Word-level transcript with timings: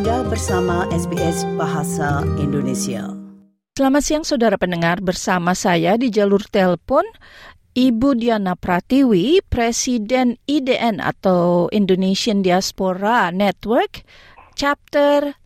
Anda 0.00 0.24
bersama 0.24 0.88
SBS 0.88 1.44
Bahasa 1.60 2.24
Indonesia. 2.40 3.04
Selamat 3.76 4.00
siang 4.00 4.24
saudara 4.24 4.56
pendengar 4.56 4.96
bersama 5.04 5.52
saya 5.52 6.00
di 6.00 6.08
jalur 6.08 6.40
telepon 6.48 7.04
Ibu 7.76 8.16
Diana 8.16 8.56
Pratiwi, 8.56 9.44
Presiden 9.44 10.40
IDN 10.48 11.04
atau 11.04 11.68
Indonesian 11.68 12.40
Diaspora 12.40 13.28
Network, 13.28 14.00
Chapter 14.56 15.36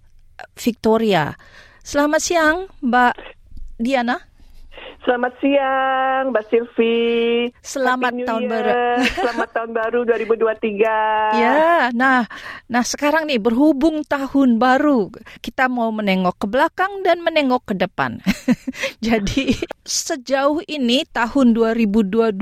Victoria. 0.55 1.35
Selamat 1.83 2.23
siang 2.23 2.71
Mbak 2.79 3.15
Diana. 3.83 4.23
Selamat 5.05 5.37
siang, 5.37 6.33
Mbak 6.33 6.45
Silvi. 6.49 7.13
Selamat 7.77 8.17
tahun 8.25 8.49
baru. 8.49 8.73
Selamat 9.05 9.49
tahun 9.53 9.71
baru 9.77 10.01
2023. 10.09 10.81
Ya, 11.37 11.93
nah, 11.93 12.25
nah 12.73 12.81
sekarang 12.81 13.29
nih 13.29 13.37
berhubung 13.37 14.01
tahun 14.09 14.57
baru, 14.57 15.13
kita 15.45 15.69
mau 15.69 15.93
menengok 15.93 16.41
ke 16.41 16.47
belakang 16.49 17.05
dan 17.05 17.21
menengok 17.21 17.69
ke 17.69 17.75
depan. 17.77 18.25
Jadi 19.05 19.53
sejauh 19.85 20.65
ini 20.65 21.05
tahun 21.13 21.53
2022 21.53 22.33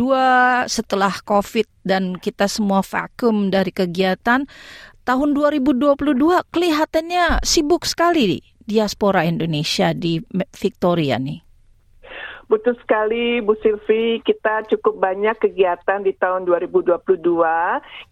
setelah 0.71 1.15
COVID 1.27 1.67
dan 1.83 2.15
kita 2.15 2.47
semua 2.47 2.87
vakum 2.87 3.51
dari 3.51 3.75
kegiatan, 3.75 4.47
tahun 5.03 5.29
2022 5.35 5.99
kelihatannya 6.55 7.43
sibuk 7.43 7.83
sekali 7.91 8.39
diaspora 8.63 9.27
Indonesia 9.27 9.91
di 9.91 10.23
Victoria 10.55 11.19
nih. 11.19 11.52
Betul 12.53 12.77
sekali 12.85 13.41
Bu 13.41 13.57
Silvi, 13.65 14.21
kita 14.21 14.69
cukup 14.69 15.01
banyak 15.01 15.41
kegiatan 15.41 16.05
di 16.05 16.13
tahun 16.13 16.45
2022. 16.45 17.01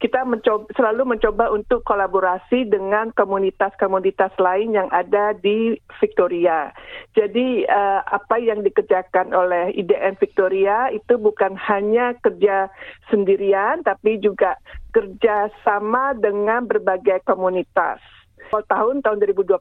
Kita 0.01 0.25
mencoba, 0.25 0.65
selalu 0.73 1.13
mencoba 1.13 1.53
untuk 1.53 1.85
kolaborasi 1.85 2.65
dengan 2.65 3.13
komunitas-komunitas 3.13 4.33
lain 4.41 4.73
yang 4.73 4.89
ada 4.97 5.37
di 5.37 5.77
Victoria. 6.01 6.73
Jadi 7.13 7.69
uh, 7.69 8.01
apa 8.01 8.41
yang 8.41 8.65
dikerjakan 8.65 9.37
oleh 9.37 9.77
IDN 9.77 10.17
Victoria 10.17 10.89
itu 10.89 11.21
bukan 11.21 11.53
hanya 11.61 12.17
kerja 12.25 12.73
sendirian 13.13 13.85
tapi 13.85 14.25
juga 14.25 14.57
kerja 14.97 15.53
sama 15.61 16.17
dengan 16.17 16.65
berbagai 16.65 17.29
komunitas 17.29 18.01
tahun 18.49 19.05
tahun 19.05 19.17
2022 19.23 19.61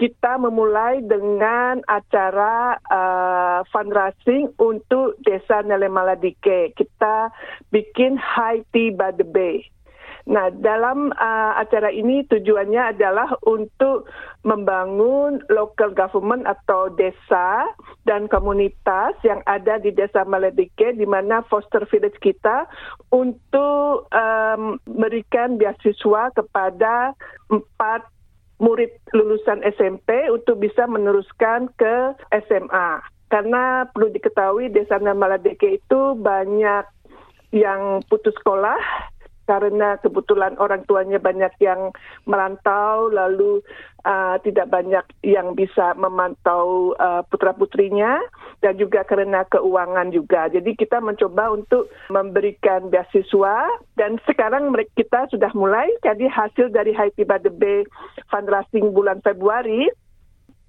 kita 0.00 0.32
memulai 0.40 1.04
dengan 1.04 1.82
acara 1.86 2.78
uh, 2.88 3.60
fundraising 3.70 4.50
untuk 4.58 5.18
Desa 5.22 5.62
Nelemaladike. 5.62 6.74
Kita 6.74 7.30
bikin 7.70 8.16
High 8.16 8.64
Tea 8.72 8.94
by 8.94 9.12
the 9.14 9.26
Bay. 9.26 9.66
Nah, 10.28 10.52
dalam 10.60 11.08
uh, 11.16 11.52
acara 11.56 11.88
ini 11.88 12.20
tujuannya 12.28 12.92
adalah 12.92 13.32
untuk 13.48 14.04
membangun 14.44 15.40
local 15.48 15.96
government 15.96 16.44
atau 16.44 16.92
desa 16.92 17.64
dan 18.04 18.28
komunitas 18.28 19.16
yang 19.24 19.40
ada 19.48 19.80
di 19.80 19.88
Desa 19.88 20.28
Maledike 20.28 20.92
di 21.00 21.08
mana 21.08 21.40
foster 21.48 21.88
village 21.88 22.20
kita 22.20 22.68
untuk 23.08 24.04
um, 24.12 24.76
memberikan 24.84 25.56
beasiswa 25.56 26.28
kepada 26.36 27.16
empat 27.48 28.04
murid 28.60 28.92
lulusan 29.16 29.64
SMP 29.64 30.28
untuk 30.28 30.60
bisa 30.60 30.84
meneruskan 30.84 31.72
ke 31.80 32.12
SMA. 32.44 33.00
Karena 33.32 33.88
perlu 33.88 34.12
diketahui 34.12 34.68
Desa 34.76 35.00
Maledike 35.00 35.80
itu 35.80 36.00
banyak 36.20 36.84
yang 37.48 38.04
putus 38.12 38.36
sekolah 38.44 38.76
karena 39.48 39.96
kebetulan 40.04 40.60
orang 40.60 40.84
tuanya 40.84 41.16
banyak 41.16 41.56
yang 41.64 41.96
merantau 42.28 43.08
lalu 43.08 43.64
uh, 44.04 44.36
tidak 44.44 44.68
banyak 44.68 45.00
yang 45.24 45.56
bisa 45.56 45.96
memantau 45.96 46.92
uh, 47.00 47.24
putra 47.32 47.56
putrinya 47.56 48.20
dan 48.60 48.76
juga 48.76 49.08
karena 49.08 49.48
keuangan 49.48 50.12
juga. 50.12 50.52
Jadi 50.52 50.76
kita 50.76 51.00
mencoba 51.00 51.56
untuk 51.56 51.88
memberikan 52.12 52.92
beasiswa 52.92 53.64
dan 53.96 54.20
sekarang 54.28 54.68
kita 54.92 55.24
sudah 55.32 55.50
mulai 55.56 55.88
jadi 56.04 56.28
hasil 56.28 56.68
dari 56.68 56.92
Haiti 56.92 57.24
by 57.24 57.40
the 57.40 57.48
Bay 57.48 57.88
fundraising 58.28 58.92
bulan 58.92 59.24
Februari 59.24 59.88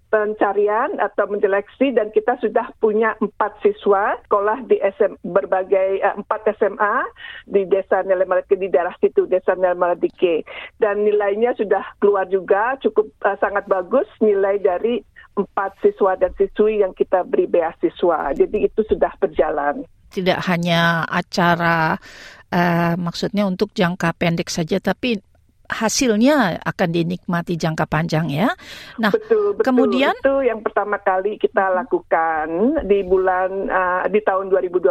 pencarian 0.09 0.97
atau 0.97 1.29
menyeleksi 1.29 1.93
dan 1.93 2.09
kita 2.09 2.35
sudah 2.41 2.73
punya 2.81 3.13
empat 3.21 3.61
siswa 3.61 4.17
sekolah 4.25 4.65
di 4.65 4.81
SM, 4.81 5.21
berbagai 5.21 6.01
uh, 6.01 6.17
empat 6.17 6.49
SMA 6.57 7.05
di 7.45 7.69
desa 7.69 8.01
Nelemalike 8.01 8.57
di 8.57 8.67
daerah 8.73 8.93
situ 8.97 9.29
desa 9.29 9.53
Nelemalike 9.53 10.43
dan 10.81 11.05
nilainya 11.05 11.53
sudah 11.55 11.85
keluar 12.01 12.25
juga 12.25 12.75
cukup 12.81 13.13
uh, 13.21 13.37
sangat 13.37 13.69
bagus 13.69 14.09
nilai 14.19 14.57
dari 14.57 15.01
empat 15.37 15.77
siswa 15.79 16.17
dan 16.19 16.33
siswi 16.35 16.83
yang 16.83 16.91
kita 16.91 17.23
beri 17.23 17.47
beasiswa. 17.47 18.35
Jadi 18.35 18.67
itu 18.67 18.81
sudah 18.89 19.13
berjalan. 19.21 19.87
Tidak 20.09 20.41
hanya 20.49 21.05
acara 21.05 21.95
uh, 22.49 22.93
maksudnya 22.97 23.45
untuk 23.45 23.71
jangka 23.77 24.17
pendek 24.17 24.49
saja 24.49 24.81
tapi 24.81 25.21
hasilnya 25.69 26.57
akan 26.65 26.89
dinikmati 26.89 27.53
jangka 27.53 27.85
panjang 27.85 28.25
ya. 28.33 28.49
Nah, 28.97 29.13
betul, 29.13 29.53
betul, 29.53 29.63
kemudian 29.63 30.17
itu 30.17 30.35
yang 30.41 30.65
pertama 30.65 30.97
kali 30.97 31.37
kita 31.37 31.69
lakukan 31.69 32.81
di 32.89 33.05
bulan 33.05 33.69
uh, 33.69 34.03
di 34.09 34.19
tahun 34.25 34.49
2022. 34.49 34.89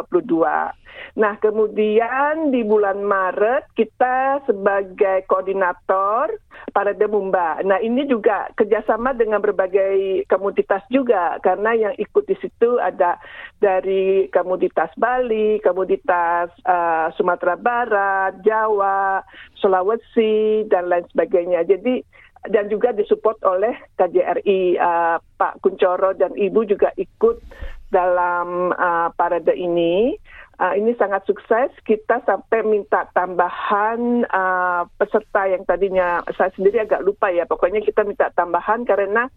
Nah, 1.19 1.35
kemudian 1.43 2.55
di 2.55 2.63
bulan 2.63 3.03
Maret 3.03 3.75
kita 3.75 4.39
sebagai 4.47 5.27
koordinator 5.27 6.31
pada 6.71 6.95
Demumba. 6.95 7.59
Nah, 7.67 7.83
ini 7.83 8.07
juga 8.07 8.47
kerjasama 8.55 9.19
dengan 9.19 9.43
berbagai 9.43 10.23
komunitas 10.31 10.87
juga 10.95 11.43
karena 11.43 11.75
yang 11.75 11.95
ikut 11.99 12.23
di 12.23 12.39
situ 12.39 12.79
ada 12.79 13.19
dari 13.59 14.31
komunitas 14.31 14.95
Bali, 14.95 15.59
komunitas 15.67 16.55
uh, 16.63 17.11
Sumatera 17.19 17.59
Barat, 17.59 18.39
Jawa, 18.47 19.19
Sulawesi 19.59 20.71
dan 20.71 20.87
lain 20.87 21.03
sebagainya. 21.11 21.67
Jadi 21.67 21.99
dan 22.47 22.71
juga 22.71 22.95
disupport 22.95 23.43
oleh 23.43 23.75
KJRI 23.99 24.79
uh, 24.79 25.19
Pak 25.19 25.59
Kuncoro 25.67 26.15
dan 26.15 26.31
Ibu 26.39 26.63
juga 26.71 26.95
ikut 26.95 27.43
dalam 27.91 28.71
uh, 28.71 29.11
parade 29.19 29.53
ini. 29.59 30.15
Uh, 30.59 30.75
ini 30.75 30.91
sangat 30.99 31.23
sukses. 31.23 31.71
Kita 31.87 32.19
sampai 32.27 32.67
minta 32.67 33.07
tambahan 33.15 34.27
uh, 34.27 34.91
peserta 34.99 35.47
yang 35.47 35.63
tadinya 35.63 36.19
saya 36.35 36.51
sendiri 36.59 36.83
agak 36.83 37.07
lupa 37.07 37.31
ya. 37.31 37.47
Pokoknya 37.47 37.79
kita 37.79 38.03
minta 38.03 38.27
tambahan 38.35 38.83
karena 38.83 39.31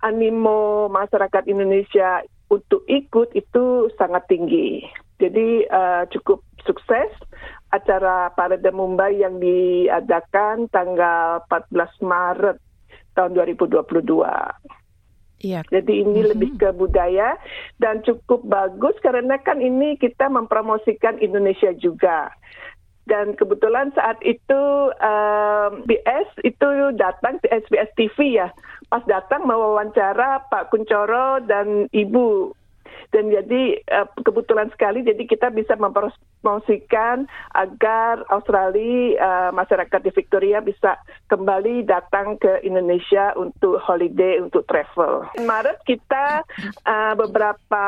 animo 0.00 0.88
masyarakat 0.88 1.44
Indonesia 1.52 2.24
untuk 2.48 2.80
ikut 2.88 3.36
itu 3.36 3.92
sangat 4.00 4.24
tinggi. 4.24 4.84
Jadi 5.20 5.68
uh, 5.68 6.08
cukup 6.08 6.40
sukses 6.64 7.12
acara 7.68 8.32
Parade 8.32 8.72
Mumbai 8.72 9.20
yang 9.20 9.36
diadakan 9.36 10.72
tanggal 10.72 11.44
14 11.48 12.00
Maret 12.00 12.56
tahun 13.12 13.30
2022. 13.36 13.84
Iya. 15.44 15.60
Jadi 15.68 16.00
ini 16.00 16.24
mm-hmm. 16.24 16.32
lebih 16.32 16.50
ke 16.56 16.68
budaya 16.72 17.36
dan 17.76 18.00
cukup 18.00 18.40
bagus 18.48 18.96
karena 19.04 19.36
kan 19.44 19.60
ini 19.60 20.00
kita 20.00 20.32
mempromosikan 20.32 21.20
Indonesia 21.20 21.70
juga. 21.76 22.32
Dan 23.04 23.36
kebetulan 23.36 23.92
saat 23.92 24.16
itu 24.24 24.62
um, 24.96 25.84
BS 25.84 26.28
itu 26.40 26.66
datang 26.96 27.36
di 27.44 27.52
SBS 27.52 27.92
TV 28.00 28.40
ya. 28.40 28.48
Pas 28.88 29.04
datang 29.04 29.44
mewawancara 29.44 30.48
Pak 30.48 30.72
Kuncoro 30.72 31.44
dan 31.44 31.92
Ibu 31.92 32.56
dan 33.14 33.30
jadi 33.30 33.78
uh, 33.94 34.10
kebetulan 34.26 34.66
sekali 34.74 35.06
jadi 35.06 35.22
kita 35.22 35.54
bisa 35.54 35.78
mempromosikan 35.78 37.30
agar 37.54 38.26
Australia 38.34 39.14
uh, 39.22 39.50
masyarakat 39.54 40.00
di 40.02 40.10
Victoria 40.10 40.58
bisa 40.58 40.98
kembali 41.30 41.86
datang 41.86 42.34
ke 42.42 42.58
Indonesia 42.66 43.30
untuk 43.38 43.78
holiday 43.78 44.42
untuk 44.42 44.66
travel. 44.66 45.30
Maret 45.46 45.86
kita 45.86 46.42
uh, 46.82 47.14
beberapa 47.14 47.86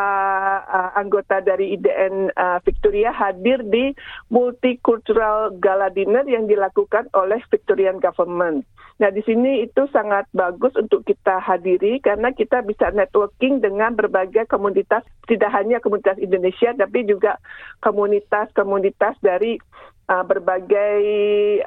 anggota 0.94 1.42
dari 1.42 1.74
IDN 1.74 2.30
Victoria 2.62 3.10
hadir 3.10 3.64
di 3.66 3.90
multicultural 4.30 5.58
gala 5.58 5.90
dinner 5.90 6.22
yang 6.28 6.46
dilakukan 6.46 7.10
oleh 7.18 7.42
Victorian 7.50 7.98
Government. 7.98 8.62
Nah, 8.96 9.12
di 9.12 9.20
sini 9.28 9.60
itu 9.60 9.84
sangat 9.92 10.24
bagus 10.32 10.72
untuk 10.72 11.04
kita 11.04 11.36
hadiri 11.36 12.00
karena 12.00 12.32
kita 12.32 12.64
bisa 12.64 12.88
networking 12.96 13.60
dengan 13.60 13.92
berbagai 13.92 14.48
komunitas, 14.48 15.04
tidak 15.28 15.52
hanya 15.52 15.84
komunitas 15.84 16.16
Indonesia, 16.16 16.72
tapi 16.72 17.04
juga 17.04 17.36
komunitas-komunitas 17.84 19.20
dari 19.20 19.60
uh, 20.08 20.24
berbagai 20.24 21.04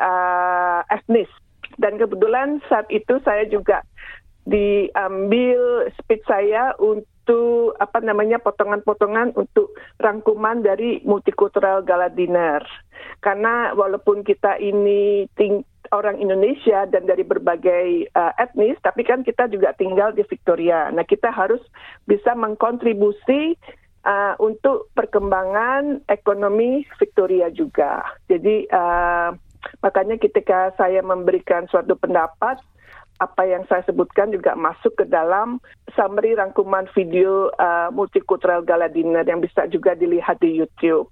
uh, 0.01 0.81
etnis. 0.89 1.29
Dan 1.77 2.01
kebetulan 2.01 2.65
saat 2.65 2.89
itu 2.89 3.21
saya 3.21 3.45
juga 3.45 3.85
diambil 4.49 5.85
speech 6.01 6.25
saya 6.25 6.73
untuk 6.81 7.77
apa 7.77 8.01
namanya 8.01 8.41
potongan-potongan 8.41 9.37
untuk 9.37 9.77
rangkuman 10.01 10.65
dari 10.65 11.05
multicultural 11.05 11.85
gala 11.85 12.09
dinner 12.09 12.65
karena 13.21 13.77
walaupun 13.77 14.25
kita 14.25 14.57
ini 14.57 15.29
ting 15.37 15.61
orang 15.91 16.21
Indonesia 16.21 16.85
dan 16.89 17.05
dari 17.09 17.25
berbagai 17.25 18.09
uh, 18.13 18.33
etnis, 18.37 18.77
tapi 18.81 19.05
kan 19.05 19.25
kita 19.25 19.49
juga 19.49 19.73
tinggal 19.75 20.13
di 20.13 20.23
Victoria. 20.27 20.89
Nah, 20.93 21.03
kita 21.03 21.33
harus 21.33 21.61
bisa 22.05 22.33
mengkontribusi 22.37 23.57
uh, 24.05 24.33
untuk 24.39 24.91
perkembangan 24.95 26.05
ekonomi 26.07 26.85
Victoria 26.97 27.49
juga. 27.51 28.05
Jadi 28.31 28.69
uh, 28.69 29.33
makanya 29.83 30.15
ketika 30.21 30.71
saya 30.79 31.03
memberikan 31.03 31.67
suatu 31.67 31.95
pendapat, 31.99 32.61
apa 33.19 33.43
yang 33.43 33.67
saya 33.67 33.83
sebutkan 33.83 34.31
juga 34.31 34.55
masuk 34.55 34.95
ke 34.95 35.05
dalam 35.11 35.59
summary 35.91 36.39
rangkuman 36.39 36.87
video 36.95 37.51
uh, 37.59 37.91
multicultural 37.91 38.63
gala 38.63 38.87
dinner 38.87 39.27
yang 39.27 39.43
bisa 39.43 39.67
juga 39.67 39.91
dilihat 39.91 40.39
di 40.39 40.55
YouTube. 40.55 41.11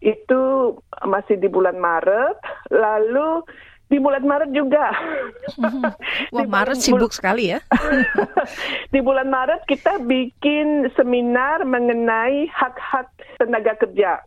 Itu 0.00 0.76
masih 1.04 1.40
di 1.40 1.48
bulan 1.48 1.80
Maret, 1.80 2.40
lalu 2.72 3.44
di 3.90 3.98
bulan 3.98 4.22
Maret 4.22 4.50
juga. 4.54 4.94
Wah, 6.34 6.46
Maret 6.46 6.78
sibuk 6.78 7.10
sekali 7.10 7.50
ya. 7.50 7.58
di 8.94 9.02
bulan 9.02 9.26
Maret 9.26 9.66
kita 9.66 9.98
bikin 10.06 10.88
seminar 10.94 11.66
mengenai 11.66 12.46
hak-hak 12.48 13.10
tenaga 13.42 13.74
kerja. 13.76 14.22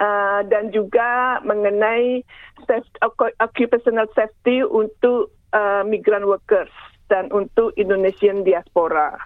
Uh, 0.00 0.40
dan 0.48 0.72
juga 0.72 1.36
mengenai 1.44 2.24
safety, 2.64 2.96
occupational 3.44 4.08
safety 4.16 4.64
untuk 4.64 5.28
uh, 5.52 5.84
migran 5.84 6.24
workers 6.24 6.72
dan 7.12 7.28
untuk 7.28 7.76
Indonesian 7.76 8.40
diaspora. 8.40 9.20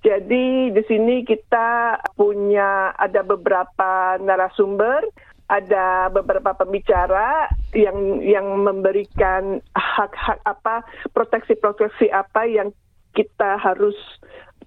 Jadi 0.00 0.72
di 0.72 0.82
sini 0.88 1.20
kita 1.20 2.00
punya 2.16 2.96
ada 2.96 3.20
beberapa 3.20 4.16
narasumber, 4.16 5.04
ada 5.46 6.10
beberapa 6.10 6.54
pembicara 6.58 7.46
yang 7.70 8.18
yang 8.22 8.46
memberikan 8.66 9.62
hak-hak 9.74 10.42
apa 10.42 10.82
proteksi-proteksi 11.14 12.10
apa 12.10 12.50
yang 12.50 12.74
kita 13.14 13.56
harus 13.56 13.96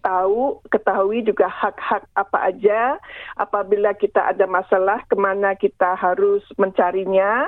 tahu, 0.01 0.63
ketahui 0.71 1.21
juga 1.21 1.51
hak-hak 1.51 2.07
apa 2.15 2.37
aja. 2.49 2.97
Apabila 3.35 3.93
kita 3.93 4.31
ada 4.31 4.47
masalah 4.47 5.03
ke 5.05 5.15
mana 5.19 5.53
kita 5.55 5.95
harus 5.99 6.43
mencarinya. 6.55 7.47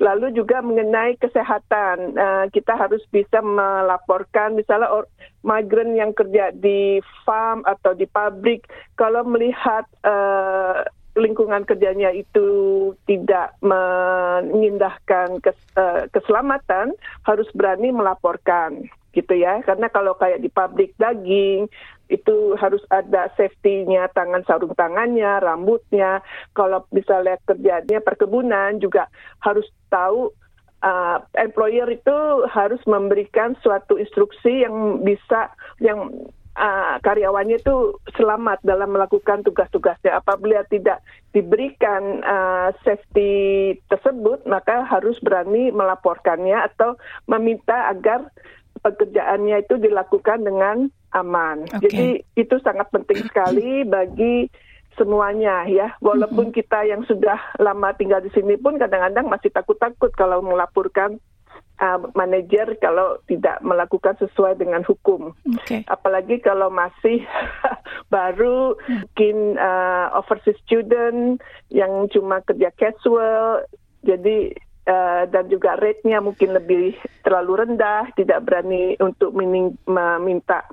Lalu 0.00 0.32
juga 0.36 0.64
mengenai 0.64 1.20
kesehatan, 1.20 2.16
uh, 2.16 2.44
kita 2.48 2.76
harus 2.76 3.00
bisa 3.12 3.44
melaporkan 3.44 4.56
misalnya 4.56 4.88
or, 4.88 5.04
migran 5.44 5.92
yang 5.96 6.16
kerja 6.16 6.48
di 6.52 7.00
farm 7.24 7.60
atau 7.68 7.92
di 7.92 8.08
pabrik, 8.08 8.64
kalau 8.96 9.24
melihat 9.24 9.84
uh, 10.04 10.84
lingkungan 11.12 11.68
kerjanya 11.68 12.08
itu 12.12 12.48
tidak 13.04 13.52
mengindahkan 13.60 15.40
uh, 15.76 16.08
keselamatan, 16.08 16.96
harus 17.28 17.48
berani 17.52 17.92
melaporkan 17.92 18.88
gitu 19.12 19.36
ya. 19.36 19.60
Karena 19.60 19.92
kalau 19.92 20.16
kayak 20.16 20.40
di 20.40 20.48
pabrik 20.48 20.96
daging 20.96 21.68
itu 22.08 22.36
harus 22.60 22.80
ada 22.92 23.32
safety-nya, 23.36 24.12
tangan 24.12 24.44
sarung 24.44 24.76
tangannya, 24.76 25.40
rambutnya. 25.40 26.20
Kalau 26.52 26.84
misalnya 26.92 27.40
kerjanya 27.44 28.00
perkebunan 28.04 28.80
juga 28.80 29.08
harus 29.40 29.64
tahu 29.88 30.32
uh, 30.84 31.18
employer 31.40 31.88
itu 31.88 32.18
harus 32.52 32.80
memberikan 32.84 33.56
suatu 33.64 33.96
instruksi 33.96 34.64
yang 34.64 35.00
bisa 35.00 35.52
yang 35.80 36.12
uh, 36.56 36.96
karyawannya 37.00 37.60
itu 37.60 37.96
selamat 38.16 38.64
dalam 38.64 38.92
melakukan 38.92 39.44
tugas-tugasnya. 39.44 40.20
Apabila 40.20 40.64
tidak 40.68 41.00
diberikan 41.32 42.20
uh, 42.24 42.70
safety 42.84 43.74
tersebut, 43.88 44.44
maka 44.44 44.84
harus 44.84 45.16
berani 45.20 45.72
melaporkannya 45.72 46.56
atau 46.72 46.96
meminta 47.28 47.92
agar 47.92 48.28
pekerjaannya 48.82 49.62
itu 49.64 49.78
dilakukan 49.78 50.42
dengan 50.42 50.90
aman. 51.14 51.68
Okay. 51.68 51.80
Jadi 51.86 52.06
itu 52.36 52.56
sangat 52.60 52.90
penting 52.90 53.20
sekali 53.28 53.86
bagi 53.86 54.48
semuanya 54.96 55.64
ya. 55.68 55.96
Walaupun 56.04 56.52
kita 56.52 56.84
yang 56.84 57.06
sudah 57.08 57.38
lama 57.60 57.94
tinggal 57.96 58.20
di 58.20 58.28
sini 58.34 58.58
pun 58.60 58.76
kadang-kadang 58.76 59.28
masih 59.28 59.48
takut-takut 59.52 60.12
kalau 60.12 60.44
melaporkan 60.44 61.16
uh, 61.82 61.98
manajer 62.14 62.78
kalau 62.78 63.18
tidak 63.26 63.58
melakukan 63.66 64.14
sesuai 64.22 64.56
dengan 64.62 64.86
hukum. 64.86 65.34
Okay. 65.62 65.82
Apalagi 65.90 66.38
kalau 66.38 66.70
masih 66.70 67.26
baru 68.14 68.78
mungkin 68.86 69.58
uh, 69.58 70.14
overseas 70.14 70.56
student 70.62 71.42
yang 71.74 72.06
cuma 72.14 72.38
kerja 72.46 72.70
casual. 72.78 73.66
Jadi 74.06 74.54
Uh, 74.82 75.30
dan 75.30 75.46
juga 75.46 75.78
rate-nya 75.78 76.18
mungkin 76.18 76.58
lebih 76.58 76.98
terlalu 77.22 77.62
rendah, 77.62 78.02
tidak 78.18 78.42
berani 78.42 78.98
untuk 78.98 79.30
meminta 79.30 80.66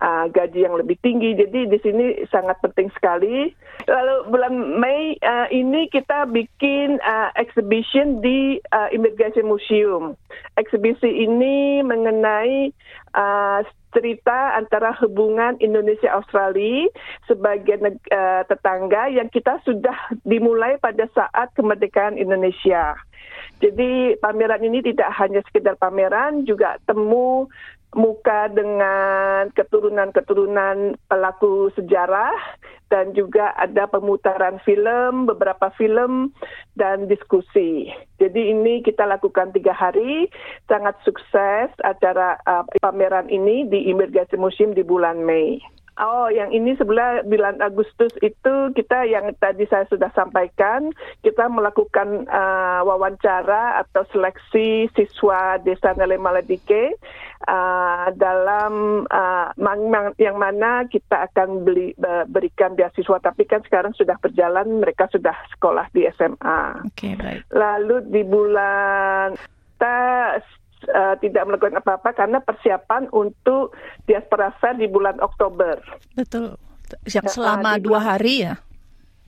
uh, 0.00 0.26
gaji 0.32 0.66
yang 0.66 0.76
lebih 0.76 0.96
tinggi. 1.00 1.36
Jadi 1.36 1.68
di 1.68 1.78
sini 1.80 2.06
sangat 2.28 2.60
penting 2.60 2.92
sekali. 2.96 3.52
Lalu 3.86 4.14
bulan 4.32 4.54
Mei 4.80 5.16
uh, 5.22 5.48
ini 5.52 5.88
kita 5.92 6.28
bikin 6.28 6.98
uh, 7.00 7.30
exhibition 7.36 8.20
di 8.20 8.60
uh, 8.72 8.88
Immigration 8.92 9.48
Museum. 9.48 10.16
Eksibisi 10.56 11.08
ini 11.24 11.80
mengenai 11.84 12.72
uh, 13.16 13.60
cerita 13.96 14.52
antara 14.60 14.92
hubungan 15.00 15.56
Indonesia 15.64 16.12
Australia 16.12 16.92
sebagai 17.24 17.80
uh, 18.12 18.44
tetangga 18.44 19.08
yang 19.08 19.32
kita 19.32 19.56
sudah 19.64 19.96
dimulai 20.28 20.76
pada 20.76 21.08
saat 21.16 21.48
kemerdekaan 21.56 22.20
Indonesia. 22.20 22.92
Jadi 23.56 24.20
pameran 24.20 24.60
ini 24.60 24.84
tidak 24.84 25.08
hanya 25.16 25.40
sekedar 25.48 25.80
pameran, 25.80 26.44
juga 26.44 26.76
temu 26.84 27.48
muka 27.96 28.52
dengan 28.52 29.48
keturunan-keturunan 29.56 31.00
pelaku 31.08 31.72
sejarah 31.72 32.36
dan 32.92 33.16
juga 33.16 33.50
ada 33.58 33.90
pemutaran 33.90 34.62
film, 34.62 35.26
beberapa 35.26 35.74
film 35.74 36.30
dan 36.78 37.10
diskusi. 37.10 37.90
Jadi 38.22 38.52
ini 38.54 38.84
kita 38.84 39.08
lakukan 39.08 39.50
tiga 39.50 39.74
hari, 39.74 40.30
sangat 40.70 40.94
sukses 41.02 41.72
acara 41.82 42.38
uh, 42.46 42.62
pameran 42.78 43.26
ini 43.26 43.66
di 43.66 43.90
Imigrasi 43.90 44.38
Museum 44.38 44.76
di 44.76 44.86
bulan 44.86 45.24
Mei. 45.26 45.58
Oh, 45.96 46.28
yang 46.28 46.52
ini 46.52 46.76
sebelah 46.76 47.24
bulan 47.24 47.56
Agustus 47.64 48.12
itu 48.20 48.54
kita 48.76 49.08
yang 49.08 49.32
tadi 49.40 49.64
saya 49.64 49.88
sudah 49.88 50.12
sampaikan, 50.12 50.92
kita 51.24 51.48
melakukan 51.48 52.28
uh, 52.28 52.84
wawancara 52.84 53.80
atau 53.80 54.04
seleksi 54.12 54.92
siswa 54.92 55.56
Desa 55.64 55.96
Nele 55.96 56.20
Maladike 56.20 57.00
uh, 57.48 58.12
dalam 58.12 59.04
uh, 59.08 59.48
yang 60.20 60.36
mana 60.36 60.84
kita 60.84 61.32
akan 61.32 61.64
beli, 61.64 61.96
berikan 62.28 62.76
beasiswa. 62.76 63.16
Tapi 63.16 63.48
kan 63.48 63.64
sekarang 63.64 63.96
sudah 63.96 64.20
berjalan, 64.20 64.84
mereka 64.84 65.08
sudah 65.08 65.34
sekolah 65.56 65.88
di 65.96 66.04
SMA. 66.12 66.84
Oke, 66.84 66.92
okay, 66.92 67.12
baik. 67.16 67.40
Lalu 67.56 68.04
di 68.12 68.20
bulan 68.20 69.32
kita 69.76 70.40
uh, 70.90 71.14
tidak 71.20 71.42
melakukan 71.48 71.80
apa-apa 71.80 72.12
karena 72.12 72.38
persiapan 72.44 73.08
untuk 73.12 73.72
diaspora 74.04 74.52
fair 74.60 74.76
di 74.76 74.88
bulan 74.90 75.16
Oktober. 75.22 75.80
Betul. 76.12 76.56
Yang 77.08 77.34
selama 77.34 77.76
uh, 77.76 77.82
dua 77.82 78.00
hari 78.00 78.46
ya? 78.46 78.54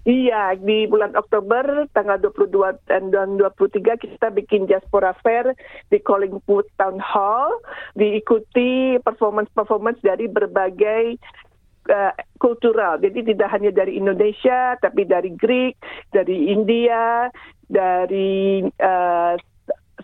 Iya, 0.09 0.57
di 0.57 0.89
bulan 0.89 1.13
Oktober 1.21 1.85
tanggal 1.93 2.17
22 2.17 2.89
dan 2.89 3.13
23 3.13 3.77
kita 4.01 4.33
bikin 4.33 4.65
Diaspora 4.65 5.13
Fair 5.21 5.53
di 5.93 6.01
Collingwood 6.01 6.65
Town 6.81 6.97
Hall, 6.97 7.61
diikuti 7.93 8.97
performance-performance 9.05 10.01
dari 10.01 10.25
berbagai 10.25 11.21
uh, 11.93 12.17
kultural. 12.41 12.97
Jadi 13.05 13.37
tidak 13.37 13.53
hanya 13.53 13.69
dari 13.69 14.01
Indonesia, 14.01 14.81
tapi 14.81 15.05
dari 15.05 15.29
Greek, 15.37 15.77
dari 16.09 16.57
India, 16.57 17.29
dari 17.69 18.65
uh, 18.65 19.37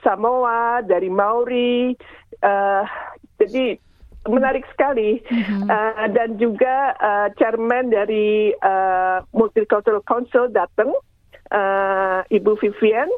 Samoa, 0.02 0.82
dari 0.82 1.12
Maori. 1.12 1.94
Uh, 2.42 2.84
jadi 3.38 3.78
menarik 4.28 4.64
sekali 4.72 5.20
mm-hmm. 5.20 5.68
uh, 5.68 6.06
dan 6.12 6.40
juga 6.40 6.96
uh, 6.96 7.28
chairman 7.36 7.92
dari 7.92 8.56
uh, 8.64 9.20
Multicultural 9.36 10.00
Council 10.08 10.48
datang 10.48 10.96
uh, 11.52 12.24
Ibu 12.32 12.56
Vivian 12.60 13.08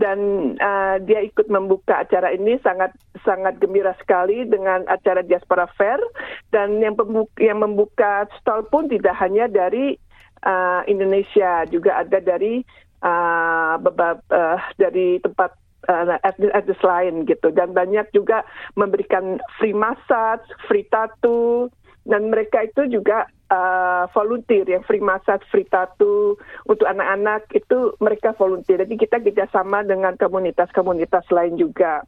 dan 0.00 0.18
uh, 0.56 0.96
dia 1.04 1.20
ikut 1.20 1.52
membuka 1.52 2.00
acara 2.00 2.32
ini 2.32 2.56
sangat 2.64 2.96
sangat 3.22 3.60
gembira 3.60 3.92
sekali 4.00 4.48
dengan 4.48 4.88
acara 4.88 5.20
Diaspora 5.20 5.68
Fair 5.76 6.00
dan 6.48 6.80
yang 6.80 6.96
pembuka, 6.96 7.36
yang 7.36 7.60
membuka 7.60 8.24
stall 8.40 8.64
pun 8.72 8.88
tidak 8.88 9.14
hanya 9.20 9.44
dari 9.52 10.00
uh, 10.48 10.80
Indonesia 10.88 11.68
juga 11.68 12.00
ada 12.00 12.18
dari 12.24 12.64
uh, 13.04 13.76
bebab, 13.80 14.24
uh, 14.32 14.60
dari 14.80 15.20
tempat 15.20 15.63
uh, 15.88 16.18
etnis 16.54 16.82
lain 16.82 17.24
gitu 17.28 17.50
dan 17.54 17.72
banyak 17.72 18.06
juga 18.12 18.42
memberikan 18.74 19.40
free 19.58 19.76
massage, 19.76 20.44
free 20.68 20.86
tattoo 20.88 21.68
dan 22.04 22.28
mereka 22.28 22.64
itu 22.68 23.00
juga 23.00 23.24
uh, 23.48 24.04
volunteer 24.12 24.68
yang 24.68 24.84
free 24.84 25.00
massage, 25.00 25.44
free 25.48 25.64
tattoo 25.68 26.36
untuk 26.68 26.84
anak-anak 26.84 27.48
itu 27.56 27.96
mereka 28.00 28.36
volunteer. 28.36 28.84
Jadi 28.84 29.00
kita 29.00 29.20
kerjasama 29.24 29.84
dengan 29.88 30.12
komunitas-komunitas 30.20 31.24
lain 31.32 31.56
juga. 31.56 32.04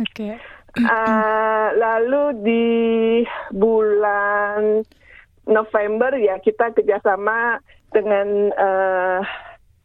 Oke. 0.00 0.34
Okay. 0.34 0.34
Uh, 0.74 1.70
lalu 1.78 2.22
di 2.42 2.66
bulan 3.54 4.82
November 5.46 6.18
ya 6.18 6.40
kita 6.42 6.74
kerjasama 6.74 7.62
dengan 7.94 8.50
uh, 8.58 9.20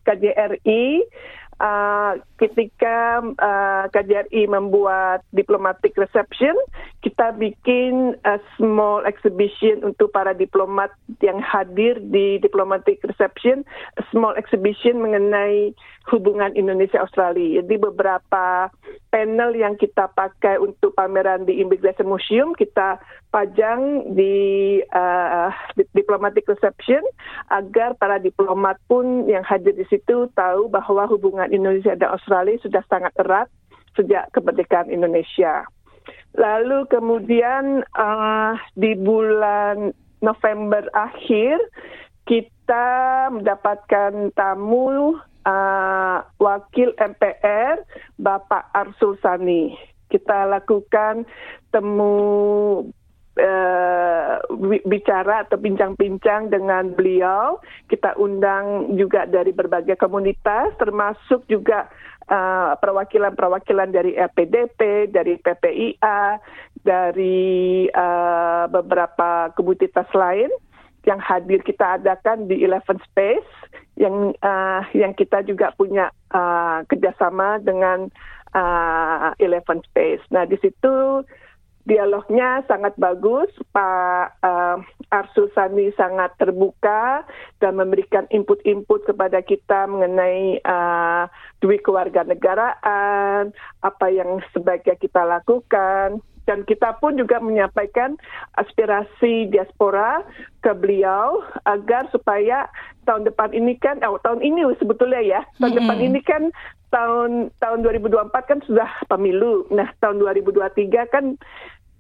KJRI 0.07 1.05
uh, 1.59 2.17
ketika 2.39 3.21
uh, 3.21 3.83
KJRI 3.91 4.47
membuat 4.49 5.21
diplomatic 5.35 5.93
reception, 5.99 6.55
kita 6.99 7.31
bikin 7.39 8.19
a 8.27 8.43
small 8.59 9.07
exhibition 9.07 9.87
untuk 9.87 10.11
para 10.11 10.35
diplomat 10.35 10.91
yang 11.23 11.39
hadir 11.39 11.95
di 12.11 12.43
diplomatic 12.43 12.99
reception, 13.07 13.63
a 13.95 14.03
small 14.11 14.35
exhibition 14.35 14.99
mengenai 14.99 15.71
hubungan 16.11 16.51
Indonesia 16.59 16.99
Australia. 16.99 17.63
Jadi 17.63 17.79
beberapa 17.79 18.67
panel 19.15 19.55
yang 19.55 19.79
kita 19.79 20.11
pakai 20.11 20.59
untuk 20.59 20.91
pameran 20.91 21.47
di 21.47 21.63
Immigration 21.63 22.11
Museum 22.11 22.51
kita 22.51 22.99
pajang 23.31 24.11
di 24.17 24.79
uh, 24.91 25.53
diplomatic 25.95 26.49
reception 26.51 27.01
agar 27.47 27.95
para 27.95 28.19
diplomat 28.19 28.75
pun 28.91 29.29
yang 29.29 29.45
hadir 29.47 29.71
di 29.77 29.87
situ 29.87 30.27
tahu 30.35 30.67
bahwa 30.67 31.07
hubungan 31.07 31.47
Indonesia 31.53 31.95
dan 31.95 32.11
Australia 32.11 32.59
sudah 32.59 32.83
sangat 32.89 33.13
erat 33.21 33.47
sejak 33.97 34.29
kemerdekaan 34.35 34.89
Indonesia. 34.89 35.65
Lalu 36.37 36.85
kemudian 36.91 37.81
uh, 37.97 38.53
di 38.77 38.93
bulan 38.93 39.91
November 40.21 40.85
akhir 40.93 41.57
kita 42.29 42.87
mendapatkan 43.33 44.29
tamu 44.37 45.17
uh, 45.49 46.17
wakil 46.37 46.93
MPR 46.93 47.81
Bapak 48.21 48.69
Arsul 48.77 49.17
Sani. 49.23 49.73
Kita 50.09 50.45
lakukan 50.45 51.25
temu 51.73 52.17
uh, 53.37 54.33
bicara 54.85 55.45
atau 55.45 55.57
bincang-bincang 55.57 56.49
dengan 56.53 56.93
beliau. 56.93 57.61
Kita 57.89 58.17
undang 58.17 58.93
juga 58.97 59.25
dari 59.25 59.53
berbagai 59.53 59.97
komunitas, 59.97 60.73
termasuk 60.77 61.45
juga 61.49 61.89
uh, 62.29 62.77
perwakilan-perwakilan 62.79 63.89
dari 63.91 64.15
LPDP, 64.15 65.11
dari 65.11 65.35
PPIA, 65.41 66.39
dari 66.85 67.89
uh, 67.91 68.65
beberapa 68.71 69.51
komunitas 69.57 70.07
lain 70.15 70.47
yang 71.07 71.19
hadir 71.19 71.63
kita 71.65 71.99
adakan 71.99 72.45
di 72.45 72.61
Eleven 72.61 72.99
Space 73.09 73.49
yang 73.97 74.31
uh, 74.45 74.81
yang 74.95 75.11
kita 75.17 75.43
juga 75.43 75.73
punya 75.75 76.13
uh, 76.31 76.85
kerjasama 76.87 77.59
dengan 77.59 78.07
uh, 78.53 79.31
Eleven 79.41 79.81
Space. 79.89 80.23
Nah 80.31 80.45
di 80.45 80.55
situ 80.61 81.23
dialognya 81.87 82.63
sangat 82.67 82.95
bagus, 82.99 83.49
Pak 83.71 84.25
uh, 84.43 84.77
Arsul 85.09 85.49
Sani 85.55 85.89
sangat 85.95 86.35
terbuka 86.37 87.23
dan 87.63 87.79
memberikan 87.79 88.27
input-input 88.29 89.07
kepada 89.07 89.39
kita 89.41 89.87
mengenai 89.87 90.59
uh, 90.63 91.25
duit 91.63 91.81
keluarga 91.81 92.27
negaraan, 92.27 93.55
apa 93.83 94.05
yang 94.11 94.43
sebaiknya 94.51 94.95
kita 94.99 95.23
lakukan 95.23 96.19
dan 96.49 96.65
kita 96.65 96.97
pun 96.97 97.13
juga 97.13 97.37
menyampaikan 97.37 98.17
aspirasi 98.57 99.53
diaspora 99.53 100.25
ke 100.65 100.73
beliau 100.73 101.45
agar 101.69 102.09
supaya 102.09 102.65
tahun 103.05 103.29
depan 103.29 103.53
ini 103.53 103.77
kan 103.77 104.01
oh, 104.01 104.17
tahun 104.25 104.41
ini 104.41 104.65
sebetulnya 104.81 105.21
ya 105.21 105.41
tahun 105.61 105.77
-hmm. 105.77 105.79
depan 105.85 105.99
ini 106.01 106.19
kan 106.25 106.43
tahun 106.89 107.53
tahun 107.61 107.85
2024 107.85 108.33
kan 108.49 108.59
sudah 108.65 108.89
pemilu 109.05 109.69
nah 109.69 109.93
tahun 110.01 110.17
2023 110.25 111.13
kan 111.13 111.37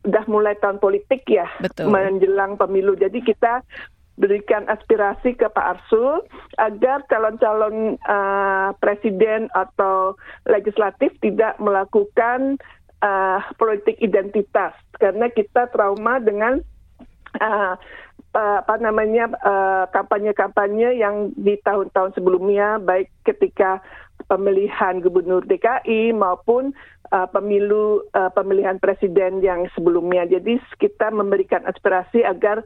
sudah 0.01 0.25
mulai 0.25 0.57
tahun 0.57 0.81
politik 0.81 1.29
ya 1.29 1.45
Betul. 1.61 1.93
menjelang 1.93 2.57
pemilu 2.57 2.97
jadi 2.97 3.21
kita 3.21 3.61
berikan 4.19 4.67
aspirasi 4.67 5.31
ke 5.39 5.47
Pak 5.47 5.79
Arsul 5.79 6.27
agar 6.59 7.07
calon-calon 7.07 7.95
uh, 8.03 8.75
presiden 8.83 9.47
atau 9.55 10.19
legislatif 10.43 11.15
tidak 11.23 11.55
melakukan 11.63 12.59
uh, 13.03 13.39
politik 13.55 13.99
identitas 13.99 14.75
karena 14.99 15.31
kita 15.31 15.67
trauma 15.71 16.19
dengan 16.19 16.59
uh, 17.39 17.75
apa 18.29 18.77
namanya 18.77 19.33
kampanye-kampanye 19.89 20.93
uh, 20.93 20.99
yang 21.01 21.15
di 21.33 21.57
tahun-tahun 21.65 22.13
sebelumnya 22.13 22.77
baik 22.77 23.09
ketika 23.25 23.81
pemilihan 24.29 25.01
gubernur 25.01 25.41
DKI 25.49 26.13
maupun 26.13 26.75
uh, 27.09 27.27
pemilu 27.33 28.05
uh, 28.13 28.29
pemilihan 28.29 28.77
presiden 28.77 29.41
yang 29.41 29.65
sebelumnya. 29.73 30.29
Jadi 30.29 30.61
kita 30.77 31.09
memberikan 31.09 31.65
aspirasi 31.65 32.21
agar 32.21 32.61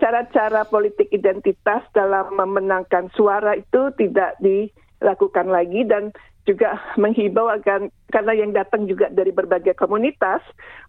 cara-cara 0.00 0.64
uh, 0.64 0.68
politik 0.68 1.12
identitas 1.12 1.84
dalam 1.92 2.32
memenangkan 2.32 3.12
suara 3.12 3.52
itu 3.56 3.92
tidak 4.00 4.36
dilakukan 4.40 5.48
lagi 5.48 5.84
dan 5.84 6.08
juga 6.48 6.80
menghibau 6.96 7.52
agar 7.52 7.92
karena 8.08 8.32
yang 8.32 8.56
datang 8.56 8.88
juga 8.88 9.12
dari 9.12 9.28
berbagai 9.28 9.76
komunitas, 9.76 10.40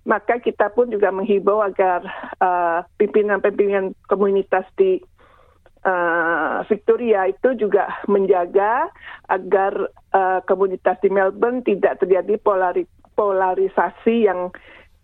maka 0.08 0.39
kita 0.39 0.72
pun 0.72 0.88
juga 0.88 1.12
menghibau 1.12 1.60
agar 1.60 2.08
uh, 2.39 2.88
pimpinan-pimpinan 2.96 3.92
komunitas 4.08 4.63
di 4.80 5.04
uh, 5.84 6.63
Victoria 6.72 7.28
itu 7.28 7.60
juga 7.60 7.92
menjaga 8.08 8.88
agar 9.28 9.92
uh, 10.16 10.39
komunitas 10.48 10.96
di 11.04 11.12
Melbourne 11.12 11.68
tidak 11.68 12.00
terjadi 12.00 12.39
polari 12.39 12.88
polarisasi 13.20 14.32
yang 14.32 14.56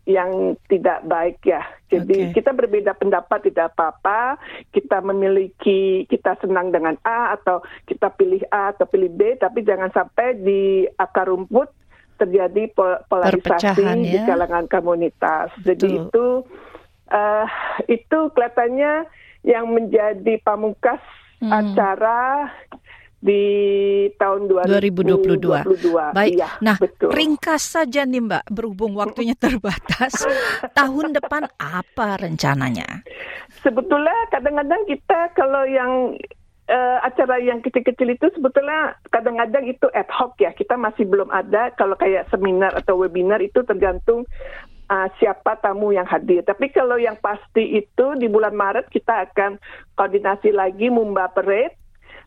yang 0.05 0.53
tidak 0.69 1.01
baik 1.09 1.41
ya. 1.41 1.65
Jadi 1.89 2.29
okay. 2.29 2.33
kita 2.37 2.53
berbeda 2.53 2.93
pendapat 2.93 3.49
tidak 3.49 3.73
apa-apa. 3.73 4.37
Kita 4.69 5.01
memiliki 5.01 6.05
kita 6.05 6.37
senang 6.41 6.69
dengan 6.69 6.93
A 7.01 7.33
atau 7.33 7.65
kita 7.89 8.13
pilih 8.13 8.45
A 8.53 8.73
atau 8.73 8.85
pilih 8.85 9.09
B, 9.09 9.37
tapi 9.41 9.65
jangan 9.65 9.89
sampai 9.89 10.37
di 10.37 10.85
akar 10.97 11.29
rumput 11.29 11.73
terjadi 12.15 12.71
polarisasi 13.09 13.83
ya? 13.83 13.93
di 13.97 14.17
kalangan 14.23 14.69
komunitas. 14.71 15.51
Betul. 15.59 15.67
Jadi 15.67 15.87
itu 15.99 16.25
uh, 17.11 17.47
itu 17.89 18.19
kelihatannya 18.31 19.09
yang 19.45 19.69
menjadi 19.73 20.41
pamungkas 20.41 21.01
hmm. 21.41 21.51
acara 21.51 22.49
di 23.25 23.43
tahun 24.21 24.45
2022. 24.45 25.65
2022. 25.65 26.13
Baik. 26.13 26.37
Ya, 26.37 26.49
nah, 26.61 26.77
betul. 26.77 27.09
ringkas 27.09 27.73
saja 27.73 28.05
nih 28.05 28.21
Mbak, 28.21 28.43
berhubung 28.53 28.93
waktunya 28.93 29.33
terbatas. 29.43 30.21
tahun 30.77 31.17
depan 31.17 31.49
apa 31.57 32.21
rencananya? 32.21 33.01
Sebetulnya 33.65 34.13
kadang-kadang 34.29 34.85
kita 34.85 35.33
kalau 35.33 35.65
yang 35.65 36.13
uh, 36.69 36.97
acara 37.01 37.41
yang 37.41 37.65
kecil-kecil 37.65 38.13
itu 38.13 38.29
sebetulnya 38.37 38.93
kadang-kadang 39.09 39.65
itu 39.65 39.89
ad 39.97 40.09
hoc 40.13 40.37
ya. 40.37 40.53
Kita 40.53 40.77
masih 40.77 41.09
belum 41.09 41.33
ada 41.33 41.73
kalau 41.73 41.97
kayak 41.97 42.29
seminar 42.29 42.77
atau 42.77 43.01
webinar 43.01 43.41
itu 43.41 43.65
tergantung 43.65 44.29
uh, 44.93 45.07
siapa 45.17 45.57
tamu 45.65 45.97
yang 45.97 46.05
hadir. 46.05 46.45
Tapi 46.45 46.69
kalau 46.69 47.01
yang 47.01 47.17
pasti 47.17 47.81
itu 47.81 48.05
di 48.21 48.29
bulan 48.29 48.53
Maret 48.53 48.93
kita 48.93 49.29
akan 49.31 49.57
koordinasi 49.97 50.53
lagi 50.53 50.93
Mumba 50.93 51.33
Parade 51.33 51.84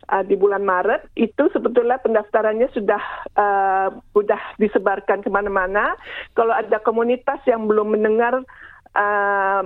uh, 0.08 0.24
di 0.24 0.34
bulan 0.34 0.64
Maret 0.64 1.12
itu 1.14 1.48
sebetulnya 1.52 2.00
pendaftarannya 2.00 2.68
sudah 2.72 3.02
uh, 3.36 3.88
sudah 4.16 4.40
disebarkan 4.56 5.22
ke 5.22 5.30
mana-mana. 5.30 5.94
Kalau 6.32 6.52
ada 6.52 6.80
komunitas 6.82 7.40
yang 7.44 7.68
belum 7.68 7.94
mendengar 7.94 8.40
uh, 8.96 9.62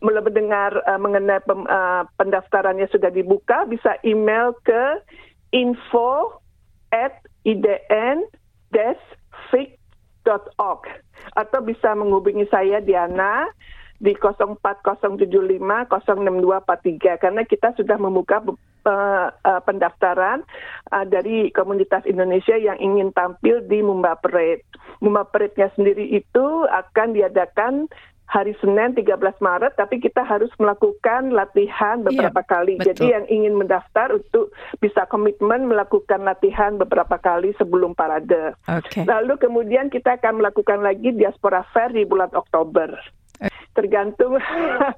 belum 0.00 0.22
mendengar 0.24 0.80
uh, 0.84 1.00
mengenai 1.00 1.40
pem, 1.44 1.64
uh, 1.68 2.04
pendaftarannya 2.18 2.88
sudah 2.90 3.12
dibuka, 3.12 3.68
bisa 3.68 3.96
email 4.02 4.56
ke 4.64 5.00
info 5.54 6.40
at 6.90 7.14
idn 7.46 8.26
fic.org 9.50 10.82
atau 11.36 11.60
bisa 11.62 11.92
menghubungi 11.94 12.46
saya 12.48 12.78
Diana 12.80 13.50
di 14.00 14.16
04075 14.16 15.28
06243 15.28 17.20
karena 17.20 17.42
kita 17.44 17.76
sudah 17.76 18.00
membuka 18.00 18.40
pendaftaran 19.64 20.44
uh, 20.90 21.04
dari 21.06 21.52
komunitas 21.52 22.04
Indonesia 22.08 22.56
yang 22.56 22.76
ingin 22.80 23.12
tampil 23.12 23.62
di 23.64 23.80
Mumba 23.84 24.16
Parade. 24.18 24.64
Mumba 25.00 25.24
Parade-nya 25.28 25.72
sendiri 25.76 26.08
itu 26.12 26.46
akan 26.68 27.16
diadakan 27.16 27.88
hari 28.30 28.54
Senin 28.62 28.94
13 28.94 29.18
Maret, 29.42 29.74
tapi 29.74 29.98
kita 29.98 30.22
harus 30.22 30.48
melakukan 30.62 31.34
latihan 31.34 31.98
iya, 31.98 32.06
beberapa 32.06 32.40
iya, 32.46 32.48
kali. 32.48 32.74
Betul. 32.78 32.86
Jadi 32.94 33.04
yang 33.10 33.26
ingin 33.26 33.54
mendaftar 33.58 34.14
untuk 34.14 34.54
bisa 34.78 35.02
komitmen 35.10 35.66
melakukan 35.66 36.22
latihan 36.22 36.78
beberapa 36.78 37.18
kali 37.18 37.50
sebelum 37.58 37.98
parade. 37.98 38.54
Okay. 38.70 39.02
Lalu 39.02 39.34
kemudian 39.42 39.90
kita 39.90 40.22
akan 40.22 40.38
melakukan 40.38 40.78
lagi 40.78 41.10
diaspora 41.10 41.66
fair 41.74 41.90
di 41.90 42.06
bulan 42.06 42.30
Oktober. 42.30 42.94
Tergantung 43.70 44.36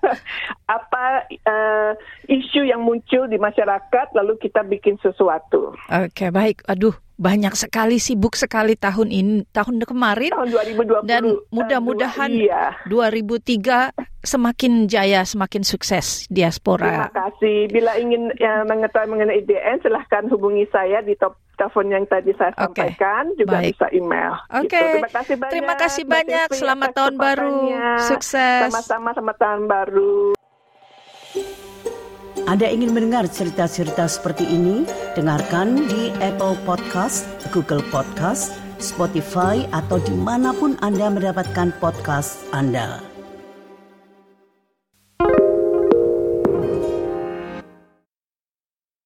apa 0.76 1.04
uh, 1.28 1.92
isu 2.26 2.66
yang 2.66 2.82
muncul 2.82 3.28
di 3.28 3.36
masyarakat 3.36 4.16
lalu 4.16 4.40
kita 4.40 4.64
bikin 4.64 4.96
sesuatu. 4.98 5.76
Oke, 5.92 6.08
okay, 6.10 6.28
baik. 6.32 6.64
Aduh, 6.66 6.96
banyak 7.20 7.54
sekali 7.54 8.02
sibuk 8.02 8.34
sekali 8.34 8.74
tahun 8.74 9.12
ini, 9.12 9.46
tahun 9.54 9.84
kemarin. 9.86 10.32
Tahun 10.34 10.50
2020. 10.50 11.06
Dan 11.06 11.22
mudah-mudahan 11.52 12.30
iya. 12.32 12.74
2003 12.90 13.94
semakin 14.22 14.90
jaya, 14.90 15.22
semakin 15.22 15.62
sukses 15.62 16.26
diaspora. 16.26 16.88
Terima 16.88 17.12
kasih. 17.14 17.70
Bila 17.70 17.94
ingin 17.98 18.34
ya, 18.38 18.66
mengetahui 18.66 19.10
mengenai 19.12 19.38
IDN, 19.44 19.82
silahkan 19.82 20.26
hubungi 20.30 20.66
saya 20.74 20.98
di 21.04 21.14
top 21.14 21.38
telepon 21.62 21.86
yang 21.94 22.04
tadi 22.10 22.34
saya 22.34 22.50
okay. 22.58 22.66
sampaikan, 22.66 23.22
juga 23.38 23.62
Baik. 23.62 23.78
bisa 23.78 23.86
email. 23.94 24.34
Oke. 24.50 24.66
Okay. 24.66 24.82
Gitu. 24.82 24.98
Terima 24.98 25.10
kasih 25.14 25.34
banyak. 25.38 25.52
Terima 25.54 25.74
kasih 25.78 26.04
banyak. 26.04 26.48
Selamat 26.58 26.90
tahun 26.90 27.14
baru. 27.14 27.54
Sukses. 28.10 28.62
Sama-sama 28.66 29.08
selamat 29.14 29.36
tahun 29.38 29.62
baru. 29.70 30.16
Anda 32.50 32.66
ingin 32.66 32.90
mendengar 32.90 33.30
cerita-cerita 33.30 34.10
seperti 34.10 34.42
ini? 34.50 34.82
Dengarkan 35.14 35.86
di 35.86 36.10
Apple 36.18 36.58
Podcast, 36.66 37.22
Google 37.54 37.86
Podcast, 37.94 38.58
Spotify, 38.82 39.62
atau 39.70 40.02
di 40.02 40.16
mana 40.18 40.50
pun 40.50 40.74
Anda 40.82 41.06
mendapatkan 41.06 41.70
podcast 41.78 42.42
Anda. 42.50 43.11